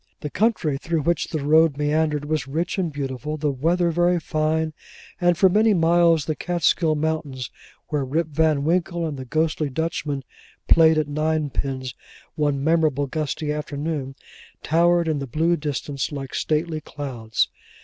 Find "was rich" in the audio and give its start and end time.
2.25-2.79